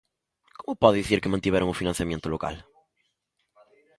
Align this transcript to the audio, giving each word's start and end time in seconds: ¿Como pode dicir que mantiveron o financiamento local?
¿Como 0.59 0.79
pode 0.81 0.99
dicir 1.01 1.19
que 1.21 1.31
mantiveron 1.33 1.71
o 1.73 1.79
financiamento 1.81 2.27
local? 2.33 2.55